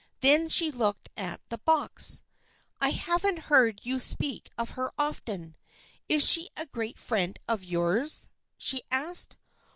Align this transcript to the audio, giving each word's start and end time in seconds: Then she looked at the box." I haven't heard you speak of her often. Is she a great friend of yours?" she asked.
Then 0.21 0.49
she 0.49 0.71
looked 0.71 1.09
at 1.15 1.41
the 1.49 1.59
box." 1.59 2.23
I 2.81 2.89
haven't 2.89 3.37
heard 3.53 3.81
you 3.85 3.99
speak 3.99 4.49
of 4.57 4.71
her 4.71 4.91
often. 4.97 5.55
Is 6.09 6.27
she 6.27 6.49
a 6.57 6.65
great 6.65 6.97
friend 6.97 7.37
of 7.47 7.63
yours?" 7.63 8.27
she 8.57 8.81
asked. 8.89 9.37